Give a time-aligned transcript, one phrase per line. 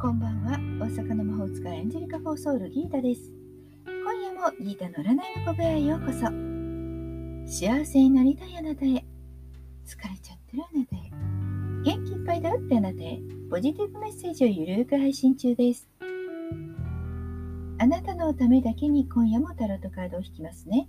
[0.00, 3.32] こんばんは大阪の魔法使いエンジェリカ・フォーソウルギータです。
[3.84, 6.18] 今夜もギータの占いの小部屋へようこそ。
[7.52, 8.88] 幸せになりたいあなたへ。
[8.88, 9.04] 疲れ
[10.22, 11.10] ちゃってるあなたへ。
[11.82, 13.18] 元気いっぱいだってあなたへ。
[13.50, 15.88] ポジティブメッセージをゆるく配信中です。
[17.80, 20.88] あなたのためだけに今夜もタロットカードを引きますね。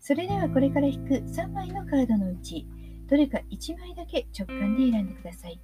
[0.00, 2.66] それではこれから引く3枚のカードのうち、
[3.06, 5.60] どれか1枚だけ直感で選んでください。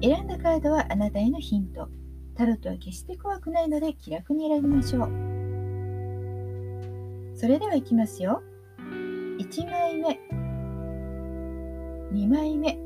[0.00, 1.88] 選んだカードはあなたへのヒント。
[2.36, 5.08] タロットは決して怖くないので気楽に選びましょう。
[7.34, 8.42] それではいきますよ。
[9.38, 10.20] 1枚目、
[12.12, 12.78] 2枚目、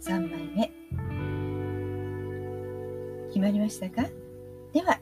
[0.00, 0.72] 3枚目。
[3.28, 4.08] 決まりましたか？
[4.72, 4.98] では、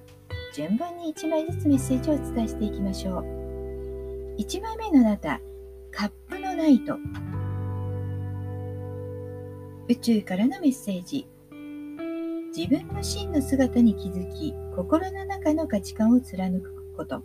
[0.55, 3.25] 順番に1枚ずつメッセージをお伝えしていきましょう。
[4.39, 5.41] 1枚目のあなた、
[5.93, 6.99] カップのナイト。
[9.89, 11.29] 宇宙からのメッセージ。
[12.57, 17.23] 自分の真の姿に気づき、心の中の価値観を貫くこと。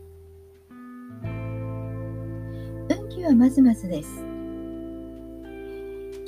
[1.23, 4.09] 運気はまずまずです。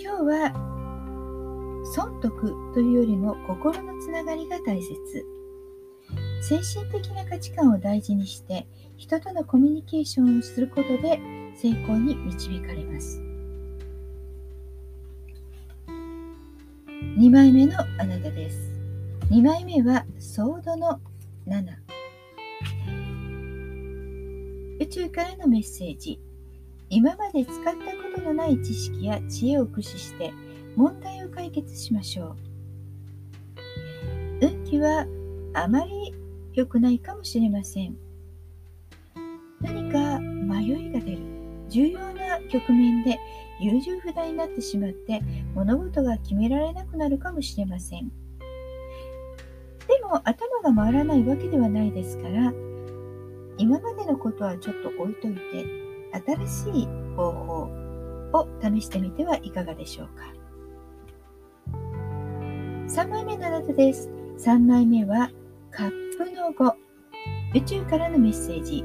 [0.02, 4.90] 今日は損得というよりも心のつながりが大切。
[6.42, 8.68] 精神的な価値観を大事にして
[8.98, 11.22] 人とのコミュニケーションをすることで
[11.56, 13.23] 成功に導かれます。
[17.16, 18.72] 2枚目のあなたです。
[19.30, 21.00] 2枚目はソードの
[21.46, 21.64] 7
[24.80, 26.20] 宇宙からのメッセージ。
[26.90, 27.76] 今まで使ったこ
[28.16, 30.34] とのない知識や知恵を駆使して
[30.76, 32.36] 問題を解決しましょ
[34.42, 34.48] う。
[34.48, 35.06] 運気は
[35.54, 36.16] あまり
[36.54, 37.96] 良くないかもしれません。
[39.62, 41.20] 何か迷いが出る。
[41.70, 43.20] 重要な局面で
[43.64, 45.22] 優柔不断になってしまって
[45.56, 48.10] 物事が決められなくなるかもしれません。
[48.10, 52.54] でも頭が回らないわけではないですから、
[53.58, 55.66] 今までのことはちょっと置いといて、
[56.26, 57.70] 新しい方法
[58.34, 60.34] を試してみてはいかがでしょうか。
[62.88, 64.10] 3枚目のあなたです。
[64.40, 65.32] 3枚目は、
[65.72, 66.74] カップの5。
[67.56, 68.84] 宇宙からのメッセージ。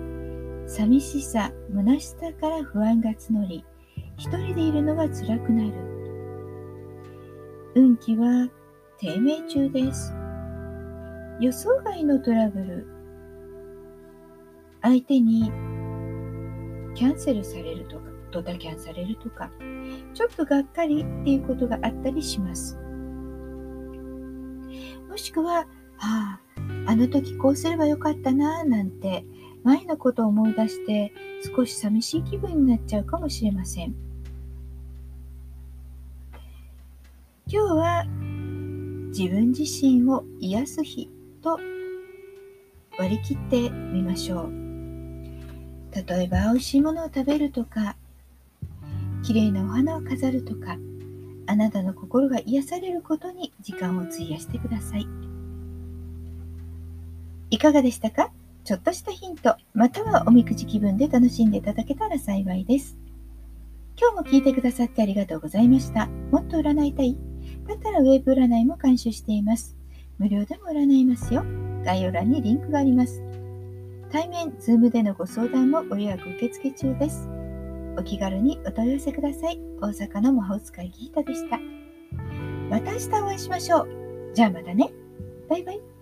[0.66, 3.64] 寂しさ、虚しさから不安が募り、
[4.18, 5.72] 一人でいるのが辛くなる。
[7.76, 8.48] 運気は
[8.98, 10.12] 低迷中です。
[11.40, 12.86] 予想外のトラブル。
[14.82, 15.52] 相手に
[16.96, 19.52] キャンセルされるとか、ドタキャンされるとか、
[20.14, 22.76] ちょっとがっかりっていうことがあったりします。
[25.08, 26.40] もしくは、はあ、
[26.86, 29.24] あの時こうすればよかったなぁなんて
[29.62, 31.12] 前のことを思い出して
[31.54, 34.07] 少し寂しい気分になっちゃうかもしれません。
[37.50, 38.04] 今日は
[39.08, 41.08] 自分自身を癒す日
[41.42, 41.58] と
[42.98, 44.52] 割り切ってみましょう。
[45.94, 47.96] 例えば美味しいものを食べるとか、
[49.22, 50.76] 綺麗なお花を飾るとか、
[51.46, 55.06] あなたの心が癒されることに時間を費やしてください。
[57.48, 58.30] いかがでしたか？
[58.64, 62.98] ちょっとしたヒント、またはおみくじ気分で楽しんでいただけたら幸いです。
[63.98, 66.08] 今日も聞いてくださってありがとうございました。
[66.30, 67.16] もっと占いたい
[67.66, 69.76] だったらウェブ占いも監修しています。
[70.18, 71.44] 無料でも占いますよ。
[71.84, 73.22] 概要欄にリンクがあります。
[74.10, 77.28] 対面、 Zoom でのご相談もご予約受付中です。
[77.96, 79.58] お気軽にお問い合わせください。
[79.80, 81.58] 大阪の魔法使いギータでした。
[82.70, 83.88] また明日お会いしましょう。
[84.34, 84.92] じゃあまたね。
[85.48, 85.97] バイバイ。